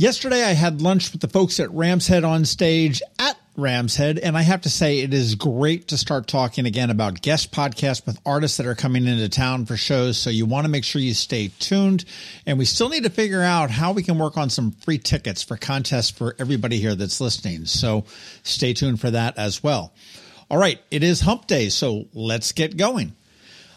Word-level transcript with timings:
Yesterday, 0.00 0.44
I 0.44 0.52
had 0.52 0.80
lunch 0.80 1.10
with 1.10 1.20
the 1.20 1.26
folks 1.26 1.58
at 1.58 1.72
Rams 1.72 2.06
Head 2.06 2.22
on 2.22 2.44
stage 2.44 3.02
at 3.18 3.36
Rams 3.56 3.96
Head, 3.96 4.20
and 4.20 4.38
I 4.38 4.42
have 4.42 4.60
to 4.60 4.70
say 4.70 5.00
it 5.00 5.12
is 5.12 5.34
great 5.34 5.88
to 5.88 5.98
start 5.98 6.28
talking 6.28 6.66
again 6.66 6.90
about 6.90 7.20
guest 7.20 7.50
podcasts 7.50 8.06
with 8.06 8.20
artists 8.24 8.58
that 8.58 8.66
are 8.66 8.76
coming 8.76 9.08
into 9.08 9.28
town 9.28 9.66
for 9.66 9.76
shows. 9.76 10.16
So 10.16 10.30
you 10.30 10.46
want 10.46 10.66
to 10.66 10.70
make 10.70 10.84
sure 10.84 11.02
you 11.02 11.14
stay 11.14 11.50
tuned, 11.58 12.04
and 12.46 12.60
we 12.60 12.64
still 12.64 12.90
need 12.90 13.02
to 13.02 13.10
figure 13.10 13.42
out 13.42 13.72
how 13.72 13.90
we 13.90 14.04
can 14.04 14.20
work 14.20 14.36
on 14.36 14.50
some 14.50 14.70
free 14.70 14.98
tickets 14.98 15.42
for 15.42 15.56
contests 15.56 16.10
for 16.10 16.36
everybody 16.38 16.78
here 16.78 16.94
that's 16.94 17.20
listening. 17.20 17.64
So 17.64 18.04
stay 18.44 18.74
tuned 18.74 19.00
for 19.00 19.10
that 19.10 19.36
as 19.36 19.64
well. 19.64 19.92
All 20.48 20.58
right, 20.58 20.80
it 20.92 21.02
is 21.02 21.22
Hump 21.22 21.48
Day, 21.48 21.70
so 21.70 22.06
let's 22.14 22.52
get 22.52 22.76
going. 22.76 23.16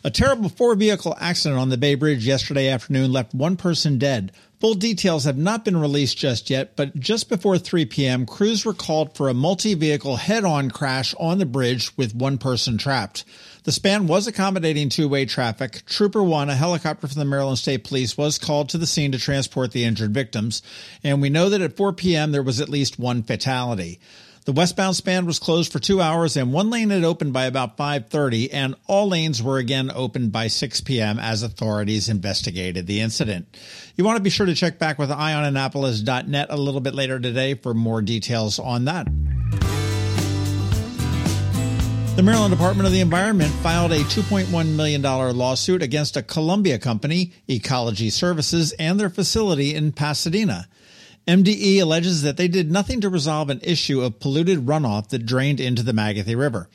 A 0.03 0.12
terrible 0.12 0.49
four 0.49 0.76
vehicle 0.76 1.17
accident 1.20 1.59
on 1.59 1.70
the 1.70 1.77
Bay 1.77 1.95
Bridge 1.95 2.27
yesterday 2.27 2.70
afternoon 2.70 3.12
left 3.12 3.34
one 3.34 3.57
person 3.57 3.98
dead. 3.98 4.31
Full 4.61 4.75
details 4.75 5.23
have 5.23 5.39
not 5.39 5.65
been 5.65 5.75
released 5.77 6.20
just 6.20 6.51
yet, 6.51 6.75
but 6.75 6.95
just 6.95 7.29
before 7.29 7.57
3 7.57 7.83
p.m., 7.85 8.27
crews 8.27 8.63
were 8.63 8.75
called 8.75 9.18
for 9.18 9.27
a 9.27 9.34
multi 9.34 9.73
vehicle 9.73 10.18
head 10.18 10.45
on 10.45 10.70
crash 10.70 11.15
on 11.20 11.40
the 11.40 11.48
bridge 11.48 11.98
with 11.98 12.13
one 12.13 12.37
person 12.37 12.77
trapped. 12.77 13.26
The 13.63 13.71
span 13.71 14.05
was 14.05 14.27
accommodating 14.27 14.90
two 14.90 15.09
way 15.09 15.26
traffic. 15.26 15.84
Trooper 15.87 16.21
1, 16.21 16.51
a 16.51 16.55
helicopter 16.55 17.07
from 17.07 17.18
the 17.18 17.26
Maryland 17.26 17.57
State 17.57 17.84
Police, 17.84 18.15
was 18.15 18.37
called 18.37 18.70
to 18.70 18.77
the 18.77 18.85
scene 18.85 19.12
to 19.13 19.18
transport 19.18 19.71
the 19.71 19.84
injured 19.84 20.13
victims. 20.13 20.62
And 21.03 21.23
we 21.23 21.31
know 21.31 21.49
that 21.49 21.62
at 21.62 21.75
4 21.75 21.93
p.m., 21.93 22.31
there 22.31 22.43
was 22.43 22.62
at 22.62 22.70
least 22.70 22.99
one 22.99 23.23
fatality. 23.23 23.99
The 24.52 24.60
westbound 24.60 24.98
span 24.98 25.26
was 25.26 25.40
closed 25.40 25.71
for 25.71 25.80
two 25.80 26.02
hours 26.02 26.35
and 26.35 26.52
one 26.52 26.70
lane 26.70 26.90
had 26.90 27.05
opened 27.05 27.32
by 27.32 27.46
about 27.46 27.77
5.30 27.77 28.49
and 28.52 28.76
all 28.85 29.08
lanes 29.08 29.41
were 29.41 29.58
again 29.58 29.90
opened 29.96 30.34
by 30.34 30.48
6 30.48 30.82
p.m. 30.82 31.20
as 31.20 31.41
authorities 31.41 32.10
investigated 32.10 32.85
the 32.85 32.99
incident. 32.99 33.48
You 33.96 34.04
want 34.04 34.18
to 34.18 34.21
be 34.21 34.30
sure 34.30 34.46
to 34.46 34.54
check 34.54 34.77
back 34.77 34.99
with 34.99 35.10
eyeonannapolis.net 35.10 36.48
a 36.49 36.58
little 36.58 36.82
bit 36.82 36.93
later 36.93 37.18
today 37.18 37.54
for 37.54 37.74
more 37.74 38.02
details 38.02 38.60
on 38.60 38.84
that. 38.84 39.05
The 42.18 42.21
Maryland 42.21 42.52
Department 42.52 42.88
of 42.88 42.91
the 42.91 42.99
Environment 42.99 43.54
filed 43.63 43.93
a 43.93 43.99
$2.1 43.99 44.76
million 44.76 45.02
lawsuit 45.02 45.82
against 45.82 46.18
a 46.18 46.24
Columbia 46.24 46.77
company, 46.77 47.32
Ecology 47.48 48.10
Services, 48.10 48.74
and 48.74 48.99
their 48.99 49.10
facility 49.10 49.74
in 49.74 49.93
Pasadena. 49.93 50.68
MDE 51.27 51.82
alleges 51.82 52.24
that 52.24 52.38
they 52.38 52.48
did 52.48 52.72
nothing 52.72 53.02
to 53.02 53.10
resolve 53.10 53.50
an 53.50 53.62
issue 53.64 54.02
of 54.02 54.20
polluted 54.20 54.66
runoff 54.66 55.10
that 55.10 55.26
drained 55.26 55.60
into 55.60 55.84
the 55.84 55.91
Magothy 55.91 56.38
River. 56.38 56.68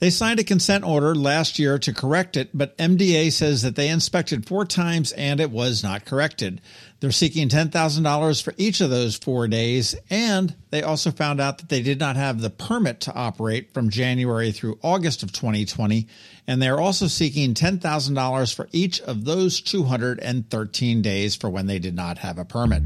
They 0.00 0.08
signed 0.08 0.40
a 0.40 0.44
consent 0.44 0.82
order 0.82 1.14
last 1.14 1.58
year 1.58 1.78
to 1.80 1.92
correct 1.92 2.34
it, 2.38 2.48
but 2.54 2.76
MDA 2.78 3.30
says 3.32 3.60
that 3.60 3.76
they 3.76 3.90
inspected 3.90 4.48
four 4.48 4.64
times 4.64 5.12
and 5.12 5.40
it 5.40 5.50
was 5.50 5.82
not 5.82 6.06
corrected. 6.06 6.62
They're 7.00 7.12
seeking 7.12 7.50
$10,000 7.50 8.42
for 8.42 8.54
each 8.56 8.80
of 8.80 8.88
those 8.88 9.16
four 9.16 9.46
days, 9.46 9.94
and 10.08 10.54
they 10.70 10.82
also 10.82 11.10
found 11.10 11.38
out 11.38 11.58
that 11.58 11.68
they 11.68 11.82
did 11.82 12.00
not 12.00 12.16
have 12.16 12.40
the 12.40 12.48
permit 12.48 13.00
to 13.00 13.14
operate 13.14 13.74
from 13.74 13.90
January 13.90 14.52
through 14.52 14.78
August 14.82 15.22
of 15.22 15.32
2020, 15.32 16.06
and 16.46 16.62
they're 16.62 16.80
also 16.80 17.06
seeking 17.06 17.52
$10,000 17.52 18.54
for 18.54 18.68
each 18.72 19.02
of 19.02 19.26
those 19.26 19.60
213 19.60 21.02
days 21.02 21.36
for 21.36 21.50
when 21.50 21.66
they 21.66 21.78
did 21.78 21.94
not 21.94 22.18
have 22.18 22.38
a 22.38 22.44
permit. 22.46 22.82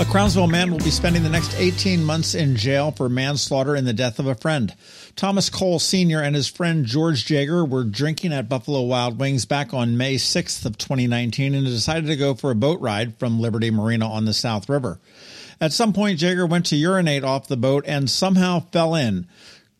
A 0.00 0.04
Crownsville 0.06 0.46
man 0.46 0.70
will 0.70 0.78
be 0.78 0.90
spending 0.90 1.22
the 1.22 1.28
next 1.28 1.54
18 1.58 2.02
months 2.02 2.34
in 2.34 2.56
jail 2.56 2.90
for 2.90 3.10
manslaughter 3.10 3.76
in 3.76 3.84
the 3.84 3.92
death 3.92 4.18
of 4.18 4.26
a 4.26 4.34
friend. 4.34 4.74
Thomas 5.14 5.50
Cole 5.50 5.78
Sr. 5.78 6.22
and 6.22 6.34
his 6.34 6.48
friend 6.48 6.86
George 6.86 7.26
Jager 7.26 7.66
were 7.66 7.84
drinking 7.84 8.32
at 8.32 8.48
Buffalo 8.48 8.80
Wild 8.80 9.20
Wings 9.20 9.44
back 9.44 9.74
on 9.74 9.98
May 9.98 10.14
6th 10.14 10.64
of 10.64 10.78
2019 10.78 11.54
and 11.54 11.66
decided 11.66 12.06
to 12.06 12.16
go 12.16 12.32
for 12.32 12.50
a 12.50 12.54
boat 12.54 12.80
ride 12.80 13.18
from 13.18 13.40
Liberty 13.40 13.70
Marina 13.70 14.08
on 14.10 14.24
the 14.24 14.32
South 14.32 14.70
River. 14.70 14.98
At 15.60 15.74
some 15.74 15.92
point, 15.92 16.18
Jager 16.18 16.46
went 16.46 16.64
to 16.66 16.76
urinate 16.76 17.22
off 17.22 17.46
the 17.46 17.58
boat 17.58 17.84
and 17.86 18.08
somehow 18.08 18.60
fell 18.72 18.94
in. 18.94 19.26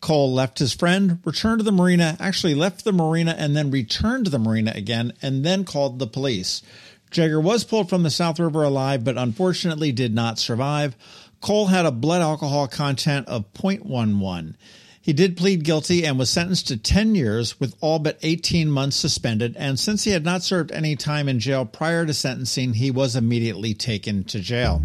Cole 0.01 0.31
left 0.31 0.59
his 0.59 0.73
friend, 0.73 1.17
returned 1.25 1.59
to 1.59 1.63
the 1.63 1.71
marina, 1.71 2.15
actually 2.19 2.53
left 2.53 2.83
the 2.83 2.91
marina 2.91 3.35
and 3.37 3.55
then 3.55 3.71
returned 3.71 4.25
to 4.25 4.31
the 4.31 4.39
marina 4.39 4.71
again, 4.75 5.13
and 5.21 5.43
then 5.43 5.63
called 5.63 5.97
the 5.97 6.07
police. 6.07 6.61
Jager 7.11 7.39
was 7.39 7.65
pulled 7.65 7.89
from 7.89 8.03
the 8.03 8.09
South 8.09 8.39
River 8.39 8.63
alive, 8.63 9.03
but 9.03 9.17
unfortunately 9.17 9.91
did 9.91 10.15
not 10.15 10.39
survive. 10.39 10.95
Cole 11.41 11.67
had 11.67 11.85
a 11.85 11.91
blood 11.91 12.21
alcohol 12.21 12.67
content 12.67 13.27
of 13.27 13.51
0.11. 13.53 14.55
He 15.01 15.13
did 15.13 15.35
plead 15.35 15.63
guilty 15.63 16.05
and 16.05 16.19
was 16.19 16.29
sentenced 16.29 16.67
to 16.67 16.77
10 16.77 17.15
years 17.15 17.59
with 17.59 17.75
all 17.81 17.97
but 17.99 18.19
18 18.21 18.69
months 18.69 18.95
suspended. 18.95 19.55
And 19.57 19.79
since 19.79 20.03
he 20.03 20.11
had 20.11 20.23
not 20.23 20.43
served 20.43 20.71
any 20.71 20.95
time 20.95 21.27
in 21.27 21.39
jail 21.39 21.65
prior 21.65 22.05
to 22.05 22.13
sentencing, 22.13 22.75
he 22.75 22.91
was 22.91 23.15
immediately 23.15 23.73
taken 23.73 24.23
to 24.25 24.39
jail. 24.39 24.81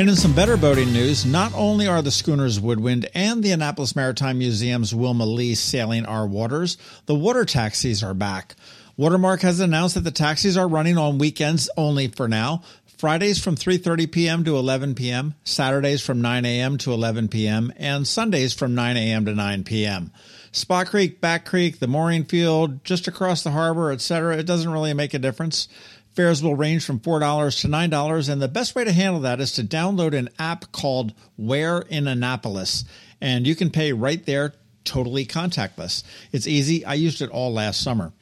And 0.00 0.08
in 0.08 0.16
some 0.16 0.32
better 0.32 0.56
boating 0.56 0.94
news, 0.94 1.26
not 1.26 1.52
only 1.54 1.86
are 1.86 2.00
the 2.00 2.10
schooners 2.10 2.58
Woodwind 2.58 3.10
and 3.14 3.42
the 3.42 3.50
Annapolis 3.50 3.94
Maritime 3.94 4.38
Museum's 4.38 4.94
Wilma 4.94 5.26
Lee 5.26 5.54
sailing 5.54 6.06
our 6.06 6.26
waters, 6.26 6.78
the 7.04 7.14
water 7.14 7.44
taxis 7.44 8.02
are 8.02 8.14
back. 8.14 8.54
Watermark 8.96 9.42
has 9.42 9.60
announced 9.60 9.96
that 9.96 10.04
the 10.04 10.10
taxis 10.10 10.56
are 10.56 10.66
running 10.66 10.96
on 10.96 11.18
weekends 11.18 11.68
only 11.76 12.08
for 12.08 12.28
now. 12.28 12.62
Fridays 12.96 13.44
from 13.44 13.56
3:30 13.56 14.10
p.m. 14.10 14.44
to 14.44 14.56
11 14.56 14.94
p.m., 14.94 15.34
Saturdays 15.44 16.00
from 16.00 16.22
9 16.22 16.46
a.m. 16.46 16.78
to 16.78 16.94
11 16.94 17.28
p.m., 17.28 17.70
and 17.76 18.08
Sundays 18.08 18.54
from 18.54 18.74
9 18.74 18.96
a.m. 18.96 19.26
to 19.26 19.34
9 19.34 19.64
p.m. 19.64 20.12
Spa 20.50 20.84
Creek, 20.84 21.20
Back 21.20 21.44
Creek, 21.44 21.78
the 21.78 21.86
mooring 21.86 22.24
field, 22.24 22.84
just 22.84 23.06
across 23.06 23.42
the 23.42 23.50
harbor, 23.50 23.92
etc. 23.92 24.38
It 24.38 24.46
doesn't 24.46 24.72
really 24.72 24.94
make 24.94 25.12
a 25.12 25.18
difference. 25.18 25.68
Fares 26.14 26.42
will 26.42 26.56
range 26.56 26.84
from 26.84 27.00
$4 27.00 27.60
to 27.60 27.68
$9, 27.68 28.28
and 28.28 28.42
the 28.42 28.48
best 28.48 28.74
way 28.74 28.84
to 28.84 28.92
handle 28.92 29.20
that 29.20 29.40
is 29.40 29.52
to 29.52 29.62
download 29.62 30.16
an 30.16 30.28
app 30.38 30.72
called 30.72 31.14
Where 31.36 31.80
in 31.80 32.08
Annapolis, 32.08 32.84
and 33.20 33.46
you 33.46 33.54
can 33.54 33.70
pay 33.70 33.92
right 33.92 34.24
there 34.26 34.54
totally 34.84 35.24
contactless. 35.24 36.02
It's 36.32 36.46
easy. 36.46 36.84
I 36.84 36.94
used 36.94 37.22
it 37.22 37.30
all 37.30 37.52
last 37.52 37.80
summer. 37.80 38.12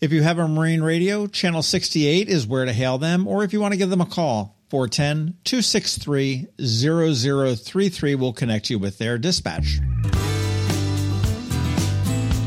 If 0.00 0.12
you 0.12 0.22
have 0.22 0.38
a 0.38 0.48
marine 0.48 0.82
radio, 0.82 1.26
channel 1.26 1.62
68 1.62 2.28
is 2.28 2.46
where 2.46 2.64
to 2.64 2.72
hail 2.72 2.98
them, 2.98 3.26
or 3.26 3.44
if 3.44 3.52
you 3.52 3.60
want 3.60 3.72
to 3.72 3.78
give 3.78 3.90
them 3.90 4.00
a 4.00 4.06
call, 4.06 4.56
410 4.68 5.38
263 5.44 6.48
0033 6.60 8.14
will 8.14 8.32
connect 8.32 8.68
you 8.68 8.78
with 8.78 8.98
their 8.98 9.16
dispatch. 9.18 9.78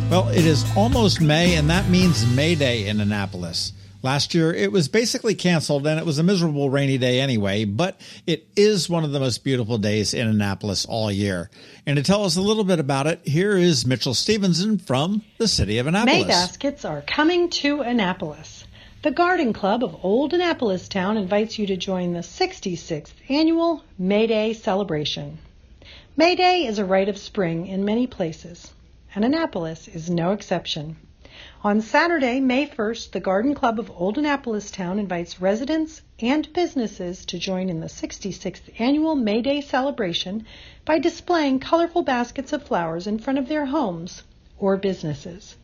Well, 0.09 0.29
it 0.29 0.45
is 0.45 0.65
almost 0.75 1.21
May, 1.21 1.55
and 1.55 1.69
that 1.69 1.89
means 1.89 2.25
May 2.35 2.55
Day 2.55 2.87
in 2.87 2.99
Annapolis. 2.99 3.73
Last 4.05 4.35
year, 4.35 4.53
it 4.53 4.71
was 4.71 4.87
basically 4.87 5.33
canceled 5.33 5.87
and 5.87 5.99
it 5.99 6.05
was 6.05 6.19
a 6.19 6.23
miserable 6.23 6.69
rainy 6.69 6.99
day 6.99 7.19
anyway, 7.19 7.65
but 7.65 7.99
it 8.27 8.47
is 8.55 8.87
one 8.87 9.03
of 9.03 9.11
the 9.11 9.19
most 9.19 9.43
beautiful 9.43 9.79
days 9.79 10.13
in 10.13 10.27
Annapolis 10.27 10.85
all 10.85 11.11
year. 11.11 11.49
And 11.87 11.97
to 11.97 12.03
tell 12.03 12.23
us 12.23 12.35
a 12.35 12.41
little 12.41 12.63
bit 12.63 12.79
about 12.79 13.07
it, 13.07 13.21
here 13.23 13.57
is 13.57 13.83
Mitchell 13.87 14.13
Stevenson 14.13 14.77
from 14.77 15.23
the 15.39 15.47
city 15.47 15.79
of 15.79 15.87
Annapolis. 15.87 16.21
May 16.21 16.27
baskets 16.27 16.85
are 16.85 17.01
coming 17.01 17.49
to 17.49 17.81
Annapolis. 17.81 18.65
The 19.01 19.09
Garden 19.09 19.53
Club 19.53 19.83
of 19.83 19.97
Old 20.05 20.35
Annapolis 20.35 20.87
Town 20.87 21.17
invites 21.17 21.57
you 21.57 21.65
to 21.65 21.75
join 21.75 22.13
the 22.13 22.19
66th 22.19 23.13
annual 23.27 23.83
May 23.97 24.27
Day 24.27 24.53
celebration. 24.53 25.39
May 26.15 26.35
Day 26.35 26.67
is 26.67 26.77
a 26.77 26.85
rite 26.85 27.09
of 27.09 27.17
spring 27.17 27.65
in 27.65 27.83
many 27.83 28.05
places, 28.05 28.71
and 29.15 29.25
Annapolis 29.25 29.87
is 29.87 30.11
no 30.11 30.31
exception. 30.31 30.95
On 31.63 31.81
Saturday, 31.81 32.39
May 32.39 32.67
1st, 32.67 33.11
the 33.11 33.19
Garden 33.19 33.53
Club 33.55 33.79
of 33.79 33.91
Old 33.91 34.17
Annapolis 34.17 34.71
Town 34.71 34.99
invites 34.99 35.41
residents 35.41 36.01
and 36.19 36.53
businesses 36.53 37.25
to 37.25 37.37
join 37.37 37.69
in 37.69 37.79
the 37.79 37.87
66th 37.87 38.61
annual 38.79 39.15
May 39.15 39.41
Day 39.41 39.61
celebration 39.61 40.45
by 40.85 40.99
displaying 40.99 41.59
colorful 41.59 42.03
baskets 42.03 42.53
of 42.53 42.63
flowers 42.63 43.05
in 43.05 43.19
front 43.19 43.37
of 43.37 43.49
their 43.49 43.65
homes 43.65 44.23
or 44.57 44.77
businesses. 44.77 45.57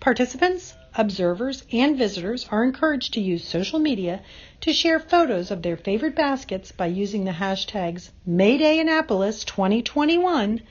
Participants, 0.00 0.74
observers, 0.96 1.64
and 1.70 1.98
visitors 1.98 2.46
are 2.50 2.64
encouraged 2.64 3.12
to 3.12 3.20
use 3.20 3.44
social 3.44 3.78
media 3.78 4.22
to 4.62 4.72
share 4.72 4.98
photos 4.98 5.50
of 5.50 5.60
their 5.60 5.76
favorite 5.76 6.16
baskets 6.16 6.72
by 6.72 6.86
using 6.86 7.24
the 7.24 7.32
hashtags 7.32 8.10
Mayday 8.24 8.78
Annapolis 8.78 9.44
2021 9.44 10.62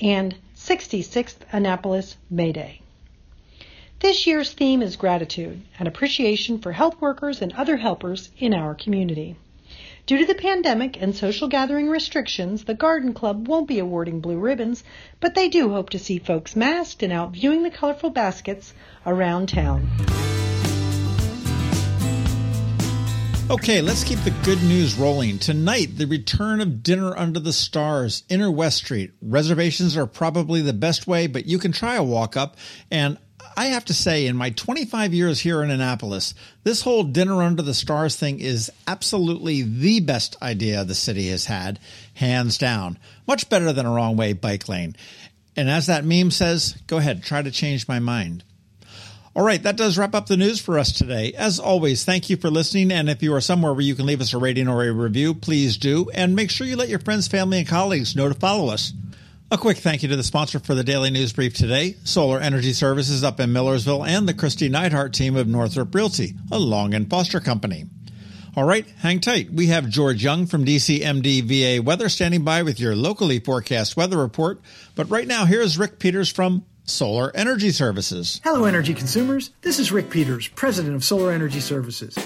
and 0.00 0.36
66th 0.54 1.38
Annapolis. 1.50 2.16
This 4.00 4.26
year's 4.26 4.52
theme 4.52 4.82
is 4.82 4.96
gratitude 4.96 5.62
and 5.78 5.88
appreciation 5.88 6.58
for 6.58 6.72
health 6.72 7.00
workers 7.00 7.40
and 7.40 7.52
other 7.54 7.78
helpers 7.78 8.30
in 8.36 8.52
our 8.52 8.74
community. 8.74 9.36
Due 10.04 10.18
to 10.18 10.26
the 10.26 10.34
pandemic 10.34 11.00
and 11.00 11.16
social 11.16 11.48
gathering 11.48 11.88
restrictions, 11.88 12.64
the 12.64 12.74
Garden 12.74 13.14
Club 13.14 13.48
won't 13.48 13.66
be 13.66 13.78
awarding 13.78 14.20
blue 14.20 14.38
ribbons, 14.38 14.84
but 15.18 15.34
they 15.34 15.48
do 15.48 15.70
hope 15.70 15.88
to 15.90 15.98
see 15.98 16.18
folks 16.18 16.54
masked 16.54 17.02
and 17.02 17.10
out 17.10 17.32
viewing 17.32 17.62
the 17.62 17.70
colorful 17.70 18.10
baskets 18.10 18.74
around 19.06 19.48
town. 19.48 19.88
Okay, 23.48 23.80
let's 23.80 24.04
keep 24.04 24.18
the 24.24 24.34
good 24.44 24.62
news 24.64 24.96
rolling. 24.96 25.38
Tonight, 25.38 25.96
the 25.96 26.06
return 26.06 26.60
of 26.60 26.82
Dinner 26.82 27.16
Under 27.16 27.40
the 27.40 27.52
Stars, 27.52 28.24
Inner 28.28 28.50
West 28.50 28.78
Street. 28.78 29.12
Reservations 29.22 29.96
are 29.96 30.06
probably 30.06 30.60
the 30.60 30.72
best 30.72 31.06
way, 31.06 31.28
but 31.28 31.46
you 31.46 31.58
can 31.58 31.72
try 31.72 31.94
a 31.94 32.02
walk 32.02 32.36
up. 32.36 32.56
And 32.90 33.18
I 33.56 33.66
have 33.66 33.84
to 33.86 33.94
say, 33.94 34.26
in 34.26 34.36
my 34.36 34.50
25 34.50 35.12
years 35.12 35.40
here 35.40 35.62
in 35.62 35.70
Annapolis, 35.70 36.34
this 36.64 36.82
whole 36.82 37.04
dinner 37.04 37.42
under 37.42 37.62
the 37.62 37.74
stars 37.74 38.16
thing 38.16 38.40
is 38.40 38.70
absolutely 38.86 39.62
the 39.62 40.00
best 40.00 40.40
idea 40.42 40.84
the 40.84 40.94
city 40.94 41.28
has 41.28 41.46
had, 41.46 41.78
hands 42.14 42.58
down. 42.58 42.98
Much 43.26 43.48
better 43.48 43.72
than 43.72 43.86
a 43.86 43.92
wrong 43.92 44.16
way 44.16 44.32
bike 44.32 44.68
lane. 44.68 44.96
And 45.56 45.70
as 45.70 45.86
that 45.86 46.04
meme 46.04 46.30
says, 46.30 46.76
go 46.86 46.98
ahead, 46.98 47.22
try 47.22 47.42
to 47.42 47.50
change 47.50 47.88
my 47.88 47.98
mind. 47.98 48.44
All 49.34 49.44
right, 49.44 49.62
that 49.64 49.76
does 49.76 49.98
wrap 49.98 50.14
up 50.14 50.26
the 50.26 50.38
news 50.38 50.60
for 50.60 50.78
us 50.78 50.92
today. 50.92 51.34
As 51.36 51.60
always, 51.60 52.06
thank 52.06 52.30
you 52.30 52.38
for 52.38 52.48
listening. 52.48 52.90
And 52.90 53.10
if 53.10 53.22
you 53.22 53.34
are 53.34 53.40
somewhere 53.42 53.74
where 53.74 53.82
you 53.82 53.94
can 53.94 54.06
leave 54.06 54.22
us 54.22 54.32
a 54.32 54.38
rating 54.38 54.66
or 54.66 54.82
a 54.82 54.90
review, 54.90 55.34
please 55.34 55.76
do. 55.76 56.08
And 56.14 56.34
make 56.34 56.50
sure 56.50 56.66
you 56.66 56.76
let 56.76 56.88
your 56.88 57.00
friends, 57.00 57.28
family, 57.28 57.58
and 57.58 57.68
colleagues 57.68 58.16
know 58.16 58.30
to 58.30 58.34
follow 58.34 58.72
us. 58.72 58.94
A 59.48 59.56
quick 59.56 59.76
thank 59.76 60.02
you 60.02 60.08
to 60.08 60.16
the 60.16 60.24
sponsor 60.24 60.58
for 60.58 60.74
the 60.74 60.82
Daily 60.82 61.08
News 61.08 61.32
Brief 61.32 61.54
today, 61.54 61.94
Solar 62.02 62.40
Energy 62.40 62.72
Services 62.72 63.22
up 63.22 63.38
in 63.38 63.52
Millersville, 63.52 64.04
and 64.04 64.28
the 64.28 64.34
Kristi 64.34 64.68
Neidhardt 64.68 65.12
team 65.12 65.36
of 65.36 65.46
Northrop 65.46 65.94
Realty, 65.94 66.34
a 66.50 66.58
Long 66.58 66.94
and 66.94 67.08
Foster 67.08 67.38
company. 67.38 67.84
All 68.56 68.64
right, 68.64 68.84
hang 68.98 69.20
tight. 69.20 69.52
We 69.52 69.68
have 69.68 69.88
George 69.88 70.24
Young 70.24 70.46
from 70.46 70.64
DCMD 70.64 71.42
VA 71.42 71.80
Weather 71.80 72.08
standing 72.08 72.42
by 72.42 72.64
with 72.64 72.80
your 72.80 72.96
locally 72.96 73.38
forecast 73.38 73.96
weather 73.96 74.18
report. 74.18 74.60
But 74.96 75.08
right 75.10 75.28
now, 75.28 75.44
here's 75.44 75.78
Rick 75.78 76.00
Peters 76.00 76.28
from 76.28 76.64
Solar 76.82 77.30
Energy 77.36 77.70
Services. 77.70 78.40
Hello, 78.42 78.64
energy 78.64 78.94
consumers. 78.94 79.50
This 79.60 79.78
is 79.78 79.92
Rick 79.92 80.10
Peters, 80.10 80.48
president 80.48 80.96
of 80.96 81.04
Solar 81.04 81.30
Energy 81.30 81.60
Services. 81.60 82.18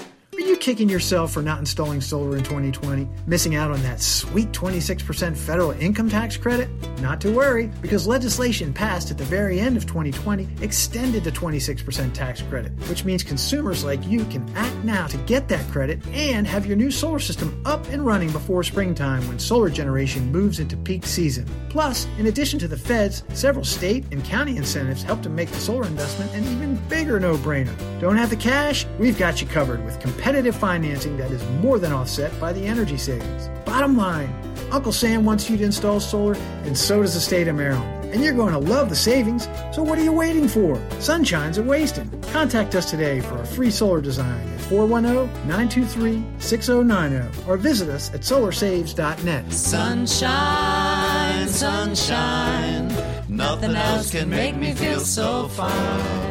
You 0.51 0.57
kicking 0.57 0.89
yourself 0.89 1.31
for 1.31 1.41
not 1.41 1.59
installing 1.59 2.01
solar 2.01 2.35
in 2.35 2.43
2020, 2.43 3.07
missing 3.25 3.55
out 3.55 3.71
on 3.71 3.81
that 3.83 4.01
sweet 4.01 4.51
26% 4.51 5.37
federal 5.37 5.71
income 5.71 6.09
tax 6.09 6.35
credit? 6.35 6.69
Not 6.99 7.21
to 7.21 7.31
worry, 7.31 7.71
because 7.81 8.05
legislation 8.05 8.73
passed 8.73 9.11
at 9.11 9.17
the 9.17 9.23
very 9.23 9.61
end 9.61 9.77
of 9.77 9.85
2020 9.85 10.49
extended 10.61 11.23
the 11.23 11.31
26% 11.31 12.13
tax 12.13 12.41
credit, 12.41 12.73
which 12.89 13.05
means 13.05 13.23
consumers 13.23 13.85
like 13.85 14.05
you 14.05 14.25
can 14.25 14.45
act 14.57 14.75
now 14.83 15.07
to 15.07 15.15
get 15.19 15.47
that 15.47 15.65
credit 15.71 16.05
and 16.07 16.45
have 16.45 16.65
your 16.65 16.75
new 16.75 16.91
solar 16.91 17.19
system 17.19 17.61
up 17.65 17.87
and 17.87 18.05
running 18.05 18.29
before 18.29 18.61
springtime 18.61 19.25
when 19.29 19.39
solar 19.39 19.69
generation 19.69 20.33
moves 20.33 20.59
into 20.59 20.75
peak 20.75 21.05
season. 21.05 21.47
Plus, 21.69 22.07
in 22.19 22.25
addition 22.25 22.59
to 22.59 22.67
the 22.67 22.77
feds, 22.77 23.23
several 23.31 23.63
state 23.63 24.03
and 24.11 24.21
county 24.25 24.57
incentives 24.57 25.01
help 25.01 25.23
to 25.23 25.29
make 25.29 25.49
the 25.49 25.59
solar 25.59 25.87
investment 25.87 26.29
an 26.33 26.43
even 26.43 26.75
bigger 26.89 27.21
no 27.21 27.37
brainer. 27.37 27.73
Don't 28.01 28.17
have 28.17 28.29
the 28.29 28.35
cash? 28.35 28.85
We've 28.99 29.17
got 29.17 29.41
you 29.41 29.47
covered 29.47 29.85
with 29.85 29.97
competitive 30.01 30.40
competitive 30.41 30.59
financing 30.59 31.17
that 31.17 31.29
is 31.29 31.43
more 31.61 31.77
than 31.77 31.91
offset 31.91 32.31
by 32.39 32.51
the 32.51 32.65
energy 32.65 32.97
savings. 32.97 33.47
Bottom 33.63 33.95
line, 33.95 34.33
Uncle 34.71 34.91
Sam 34.91 35.23
wants 35.23 35.47
you 35.47 35.55
to 35.57 35.63
install 35.63 35.99
solar, 35.99 36.33
and 36.63 36.75
so 36.75 37.03
does 37.03 37.13
the 37.13 37.19
state 37.19 37.47
of 37.47 37.55
Maryland. 37.55 38.11
And 38.11 38.23
you're 38.23 38.33
going 38.33 38.53
to 38.53 38.59
love 38.59 38.89
the 38.89 38.95
savings, 38.95 39.47
so 39.71 39.83
what 39.83 39.99
are 39.99 40.03
you 40.03 40.11
waiting 40.11 40.47
for? 40.47 40.81
Sunshine's 40.99 41.59
a 41.59 41.63
wasting. 41.63 42.09
Contact 42.33 42.73
us 42.73 42.89
today 42.89 43.21
for 43.21 43.39
a 43.39 43.45
free 43.45 43.69
solar 43.69 44.01
design 44.01 44.49
at 44.49 44.59
410-923-6090 44.61 47.47
or 47.47 47.57
visit 47.57 47.89
us 47.89 48.11
at 48.15 48.21
solarsaves.net. 48.21 49.53
Sunshine, 49.53 51.47
sunshine, 51.47 52.87
nothing 53.29 53.75
else 53.75 54.09
can 54.09 54.27
make 54.27 54.55
me 54.55 54.73
feel 54.73 55.01
so 55.01 55.47
fine. 55.49 56.30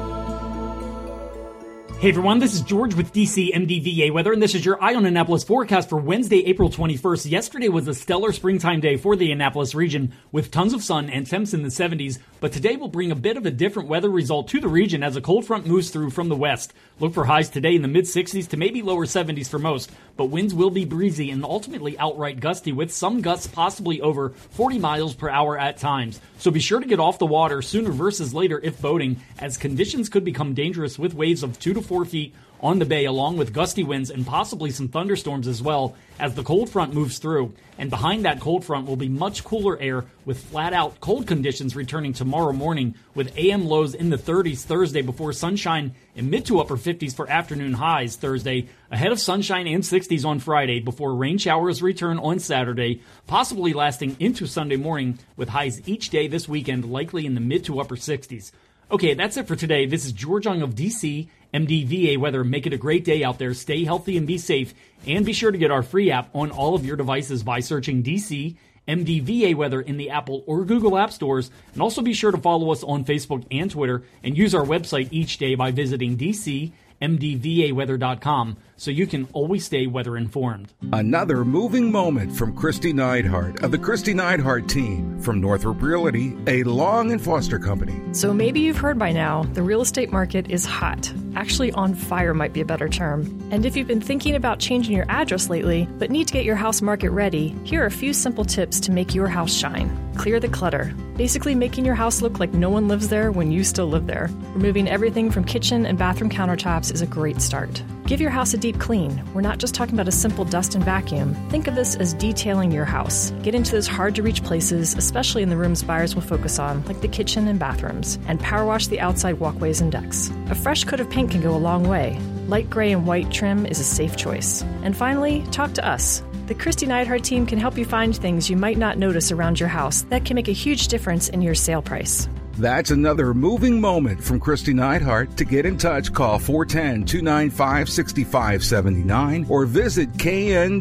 Hey 2.01 2.09
everyone, 2.09 2.39
this 2.39 2.55
is 2.55 2.61
George 2.61 2.95
with 2.95 3.13
DC 3.13 3.53
MDVA 3.53 4.11
Weather, 4.11 4.33
and 4.33 4.41
this 4.41 4.55
is 4.55 4.65
your 4.65 4.83
Eye 4.83 4.95
on 4.95 5.05
Annapolis 5.05 5.43
forecast 5.43 5.87
for 5.87 5.97
Wednesday, 5.97 6.43
April 6.47 6.67
21st. 6.67 7.29
Yesterday 7.29 7.69
was 7.69 7.87
a 7.87 7.93
stellar 7.93 8.31
springtime 8.31 8.79
day 8.79 8.97
for 8.97 9.15
the 9.15 9.31
Annapolis 9.31 9.75
region 9.75 10.11
with 10.31 10.49
tons 10.49 10.73
of 10.73 10.83
sun 10.83 11.11
and 11.11 11.27
temps 11.27 11.53
in 11.53 11.61
the 11.61 11.69
70s, 11.69 12.17
but 12.39 12.51
today 12.51 12.75
will 12.75 12.87
bring 12.87 13.11
a 13.11 13.15
bit 13.15 13.37
of 13.37 13.45
a 13.45 13.51
different 13.51 13.87
weather 13.87 14.09
result 14.09 14.47
to 14.47 14.59
the 14.59 14.67
region 14.67 15.03
as 15.03 15.15
a 15.15 15.21
cold 15.21 15.45
front 15.45 15.67
moves 15.67 15.91
through 15.91 16.09
from 16.09 16.27
the 16.27 16.35
west. 16.35 16.73
Look 16.99 17.13
for 17.13 17.25
highs 17.25 17.51
today 17.51 17.75
in 17.75 17.83
the 17.83 17.87
mid 17.87 18.05
60s 18.05 18.49
to 18.49 18.57
maybe 18.57 18.81
lower 18.81 19.05
70s 19.05 19.47
for 19.47 19.59
most, 19.59 19.91
but 20.17 20.25
winds 20.25 20.55
will 20.55 20.71
be 20.71 20.85
breezy 20.85 21.29
and 21.29 21.45
ultimately 21.45 21.99
outright 21.99 22.39
gusty 22.39 22.71
with 22.71 22.91
some 22.91 23.21
gusts 23.21 23.45
possibly 23.45 24.01
over 24.01 24.29
40 24.29 24.79
miles 24.79 25.13
per 25.13 25.29
hour 25.29 25.55
at 25.55 25.77
times. 25.77 26.19
So 26.39 26.49
be 26.49 26.59
sure 26.59 26.79
to 26.79 26.87
get 26.87 26.99
off 26.99 27.19
the 27.19 27.27
water 27.27 27.61
sooner 27.61 27.91
versus 27.91 28.33
later 28.33 28.59
if 28.63 28.81
boating, 28.81 29.21
as 29.37 29.57
conditions 29.57 30.09
could 30.09 30.25
become 30.25 30.55
dangerous 30.55 30.97
with 30.97 31.13
waves 31.13 31.43
of 31.43 31.59
2 31.59 31.75
to 31.75 31.81
4 31.91 32.05
feet 32.05 32.33
on 32.61 32.79
the 32.79 32.85
bay, 32.85 33.03
along 33.03 33.35
with 33.35 33.51
gusty 33.51 33.83
winds 33.83 34.09
and 34.09 34.25
possibly 34.25 34.71
some 34.71 34.87
thunderstorms 34.87 35.45
as 35.45 35.61
well 35.61 35.93
as 36.19 36.35
the 36.35 36.43
cold 36.43 36.69
front 36.69 36.93
moves 36.93 37.17
through. 37.17 37.53
And 37.77 37.89
behind 37.89 38.23
that 38.23 38.39
cold 38.39 38.63
front 38.63 38.87
will 38.87 38.95
be 38.95 39.09
much 39.09 39.43
cooler 39.43 39.77
air 39.77 40.05
with 40.23 40.41
flat 40.41 40.71
out 40.71 41.01
cold 41.01 41.27
conditions 41.27 41.75
returning 41.75 42.13
tomorrow 42.13 42.53
morning 42.53 42.95
with 43.13 43.37
AM 43.37 43.65
lows 43.65 43.93
in 43.93 44.09
the 44.09 44.17
30s 44.17 44.61
Thursday 44.61 45.01
before 45.01 45.33
sunshine 45.33 45.93
in 46.15 46.29
mid 46.29 46.45
to 46.45 46.61
upper 46.61 46.77
50s 46.77 47.13
for 47.13 47.29
afternoon 47.29 47.73
highs 47.73 48.15
Thursday, 48.15 48.69
ahead 48.89 49.11
of 49.11 49.19
sunshine 49.19 49.67
and 49.67 49.83
60s 49.83 50.23
on 50.23 50.39
Friday 50.39 50.79
before 50.79 51.13
rain 51.13 51.37
showers 51.37 51.81
return 51.81 52.17
on 52.19 52.39
Saturday, 52.39 53.01
possibly 53.27 53.73
lasting 53.73 54.15
into 54.17 54.45
Sunday 54.45 54.77
morning 54.77 55.19
with 55.35 55.49
highs 55.49 55.85
each 55.89 56.09
day 56.09 56.29
this 56.29 56.47
weekend 56.47 56.89
likely 56.89 57.25
in 57.25 57.33
the 57.33 57.41
mid 57.41 57.65
to 57.65 57.81
upper 57.81 57.97
60s. 57.97 58.53
Okay, 58.91 59.13
that's 59.13 59.37
it 59.37 59.47
for 59.47 59.55
today. 59.55 59.85
This 59.85 60.03
is 60.03 60.11
George 60.11 60.45
Young 60.45 60.61
of 60.61 60.75
DC, 60.75 61.29
MDVA 61.53 62.17
Weather. 62.17 62.43
Make 62.43 62.67
it 62.67 62.73
a 62.73 62.77
great 62.77 63.03
day 63.03 63.23
out 63.23 63.39
there. 63.39 63.53
Stay 63.53 63.83
healthy 63.83 64.17
and 64.17 64.27
be 64.27 64.37
safe. 64.37 64.73
And 65.07 65.25
be 65.25 65.33
sure 65.33 65.51
to 65.51 65.57
get 65.57 65.71
our 65.71 65.83
free 65.83 66.11
app 66.11 66.29
on 66.35 66.51
all 66.51 66.75
of 66.75 66.85
your 66.85 66.95
devices 66.95 67.43
by 67.43 67.59
searching 67.59 68.03
DC 68.03 68.55
MDVA 68.87 69.55
Weather 69.55 69.81
in 69.81 69.97
the 69.97 70.09
Apple 70.09 70.43
or 70.47 70.65
Google 70.65 70.97
App 70.97 71.11
Stores. 71.11 71.51
And 71.73 71.81
also 71.81 72.01
be 72.01 72.13
sure 72.13 72.31
to 72.31 72.37
follow 72.37 72.71
us 72.71 72.83
on 72.83 73.05
Facebook 73.05 73.45
and 73.51 73.71
Twitter 73.71 74.03
and 74.23 74.37
use 74.37 74.55
our 74.55 74.65
website 74.65 75.09
each 75.11 75.37
day 75.37 75.55
by 75.55 75.71
visiting 75.71 76.17
DCMDVAweather.com 76.17 78.57
so 78.81 78.89
you 78.89 79.05
can 79.05 79.27
always 79.33 79.63
stay 79.63 79.85
weather 79.85 80.17
informed. 80.17 80.73
Another 80.91 81.45
moving 81.45 81.91
moment 81.91 82.35
from 82.35 82.57
Kristi 82.57 82.91
Neidhardt 82.91 83.61
of 83.61 83.69
the 83.69 83.77
Kristi 83.77 84.11
Neidhardt 84.11 84.67
team 84.67 85.21
from 85.21 85.39
Northrop 85.39 85.79
Realty, 85.83 86.35
a 86.47 86.63
Long 86.63 87.11
and 87.11 87.21
Foster 87.21 87.59
company. 87.59 88.01
So 88.11 88.33
maybe 88.33 88.59
you've 88.59 88.77
heard 88.77 88.97
by 88.97 89.11
now 89.11 89.43
the 89.53 89.61
real 89.61 89.81
estate 89.81 90.11
market 90.11 90.49
is 90.49 90.65
hot. 90.65 91.13
Actually, 91.35 91.71
on 91.73 91.93
fire 91.93 92.33
might 92.33 92.53
be 92.53 92.61
a 92.61 92.65
better 92.65 92.89
term. 92.89 93.21
And 93.51 93.67
if 93.67 93.75
you've 93.75 93.87
been 93.87 94.01
thinking 94.01 94.33
about 94.33 94.57
changing 94.57 94.95
your 94.95 95.05
address 95.09 95.47
lately, 95.47 95.87
but 95.99 96.09
need 96.09 96.25
to 96.29 96.33
get 96.33 96.43
your 96.43 96.55
house 96.55 96.81
market 96.81 97.11
ready, 97.11 97.49
here 97.63 97.83
are 97.83 97.85
a 97.85 97.91
few 97.91 98.13
simple 98.13 98.45
tips 98.45 98.79
to 98.79 98.91
make 98.91 99.13
your 99.13 99.27
house 99.27 99.53
shine. 99.53 99.95
Clear 100.15 100.39
the 100.39 100.47
clutter. 100.49 100.91
Basically, 101.17 101.53
making 101.53 101.85
your 101.85 101.93
house 101.93 102.23
look 102.23 102.39
like 102.39 102.53
no 102.53 102.71
one 102.71 102.87
lives 102.87 103.09
there 103.09 103.31
when 103.31 103.51
you 103.51 103.63
still 103.63 103.87
live 103.87 104.07
there. 104.07 104.27
Removing 104.55 104.89
everything 104.89 105.29
from 105.29 105.43
kitchen 105.43 105.85
and 105.85 105.99
bathroom 105.99 106.31
countertops 106.31 106.91
is 106.91 107.03
a 107.03 107.07
great 107.07 107.41
start. 107.41 107.83
Give 108.11 108.19
your 108.19 108.29
house 108.29 108.53
a 108.53 108.57
deep 108.57 108.77
clean. 108.77 109.23
We're 109.33 109.39
not 109.39 109.57
just 109.57 109.73
talking 109.73 109.95
about 109.95 110.09
a 110.09 110.11
simple 110.11 110.43
dust 110.43 110.75
and 110.75 110.83
vacuum. 110.83 111.33
Think 111.49 111.67
of 111.67 111.75
this 111.75 111.95
as 111.95 112.13
detailing 112.13 112.69
your 112.69 112.83
house. 112.83 113.31
Get 113.41 113.55
into 113.55 113.71
those 113.71 113.87
hard 113.87 114.15
to 114.15 114.21
reach 114.21 114.43
places, 114.43 114.93
especially 114.95 115.43
in 115.43 115.49
the 115.49 115.55
rooms 115.55 115.81
buyers 115.81 116.13
will 116.13 116.21
focus 116.21 116.59
on, 116.59 116.83
like 116.87 116.99
the 116.99 117.07
kitchen 117.07 117.47
and 117.47 117.57
bathrooms, 117.57 118.19
and 118.27 118.37
power 118.41 118.65
wash 118.65 118.87
the 118.87 118.99
outside 118.99 119.39
walkways 119.39 119.79
and 119.79 119.93
decks. 119.93 120.29
A 120.49 120.55
fresh 120.55 120.83
coat 120.83 120.99
of 120.99 121.09
paint 121.09 121.31
can 121.31 121.39
go 121.39 121.55
a 121.55 121.57
long 121.57 121.87
way. 121.87 122.19
Light 122.47 122.69
gray 122.69 122.91
and 122.91 123.07
white 123.07 123.31
trim 123.31 123.65
is 123.65 123.79
a 123.79 123.85
safe 123.85 124.17
choice. 124.17 124.61
And 124.83 124.93
finally, 124.93 125.43
talk 125.51 125.71
to 125.75 125.87
us. 125.87 126.21
The 126.47 126.55
Kristi 126.55 126.89
Neidhardt 126.89 127.23
team 127.23 127.45
can 127.45 127.59
help 127.59 127.77
you 127.77 127.85
find 127.85 128.13
things 128.13 128.49
you 128.49 128.57
might 128.57 128.77
not 128.77 128.97
notice 128.97 129.31
around 129.31 129.57
your 129.57 129.69
house 129.69 130.01
that 130.09 130.25
can 130.25 130.35
make 130.35 130.49
a 130.49 130.51
huge 130.51 130.89
difference 130.89 131.29
in 131.29 131.41
your 131.41 131.55
sale 131.55 131.81
price. 131.81 132.27
That's 132.61 132.91
another 132.91 133.33
moving 133.33 133.81
moment 133.81 134.23
from 134.23 134.39
Kristi 134.39 134.71
Neidhardt. 134.71 135.35
To 135.37 135.45
get 135.45 135.65
in 135.65 135.79
touch, 135.79 136.13
call 136.13 136.37
410 136.37 137.05
295 137.05 137.89
6579 137.89 139.47
or 139.49 139.65
visit 139.65 140.15
kn-team.com. 140.15 140.75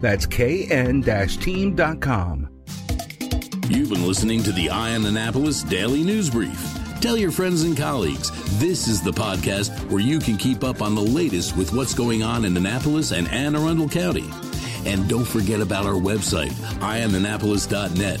That's 0.00 0.24
kn-team.com. 0.24 0.88
You've 3.68 3.90
been 3.90 4.06
listening 4.06 4.42
to 4.44 4.52
the 4.52 4.70
Eye 4.70 4.94
on 4.94 5.04
Annapolis 5.04 5.62
Daily 5.62 6.02
News 6.02 6.30
Brief. 6.30 6.58
Tell 7.02 7.18
your 7.18 7.30
friends 7.30 7.62
and 7.62 7.76
colleagues 7.76 8.30
this 8.58 8.88
is 8.88 9.02
the 9.02 9.12
podcast 9.12 9.90
where 9.90 10.00
you 10.00 10.18
can 10.18 10.38
keep 10.38 10.64
up 10.64 10.80
on 10.80 10.94
the 10.94 11.02
latest 11.02 11.54
with 11.54 11.74
what's 11.74 11.92
going 11.92 12.22
on 12.22 12.46
in 12.46 12.56
Annapolis 12.56 13.12
and 13.12 13.28
Anne 13.28 13.54
Arundel 13.54 13.90
County. 13.90 14.30
And 14.86 15.06
don't 15.06 15.26
forget 15.26 15.60
about 15.60 15.84
our 15.84 16.00
website, 16.00 16.52
eyeonannapolis.net, 16.80 18.20